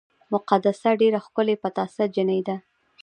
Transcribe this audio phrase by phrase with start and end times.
[0.33, 2.57] مقدسه ډېره ښکلې پټاسه جینۍ ده